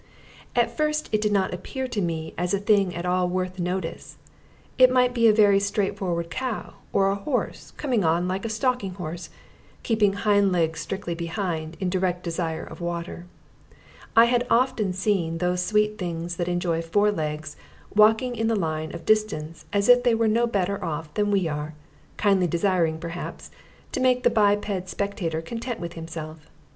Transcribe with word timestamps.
At 0.55 0.75
first 0.75 1.09
it 1.11 1.21
did 1.21 1.31
not 1.31 1.53
appear 1.53 1.87
to 1.89 2.01
me 2.01 2.33
as 2.35 2.55
a 2.55 2.59
thing 2.59 2.95
at 2.95 3.05
all 3.05 3.29
worth 3.29 3.59
notice; 3.59 4.17
it 4.79 4.89
might 4.91 5.13
be 5.13 5.27
a 5.27 5.31
very 5.31 5.59
straightforward 5.59 6.31
cow, 6.31 6.73
or 6.91 7.11
a 7.11 7.15
horse, 7.15 7.69
coming 7.77 8.03
on 8.03 8.27
like 8.27 8.43
a 8.43 8.49
stalking 8.49 8.95
horse, 8.95 9.29
keeping 9.83 10.13
hind 10.13 10.51
legs 10.51 10.79
strictly 10.79 11.13
behind, 11.13 11.77
in 11.79 11.87
direct 11.87 12.23
desire 12.23 12.63
of 12.63 12.81
water. 12.81 13.27
I 14.15 14.25
had 14.25 14.47
often 14.49 14.91
seen 14.91 15.37
those 15.37 15.63
sweet 15.63 15.99
things 15.99 16.37
that 16.37 16.47
enjoy 16.49 16.81
four 16.81 17.11
legs 17.11 17.55
walking 17.95 18.35
in 18.35 18.47
the 18.47 18.55
line 18.55 18.91
of 18.95 19.05
distance 19.05 19.65
as 19.71 19.87
if 19.87 20.01
they 20.01 20.15
were 20.15 20.27
no 20.27 20.47
better 20.47 20.83
off 20.83 21.13
than 21.13 21.29
we 21.29 21.47
are, 21.47 21.75
kindly 22.17 22.47
desiring, 22.47 22.97
perhaps, 22.97 23.51
to 23.91 23.99
make 23.99 24.23
the 24.23 24.31
biped 24.31 24.89
spectator 24.89 25.43
content 25.43 25.79
with 25.79 25.93
himself. 25.93 26.49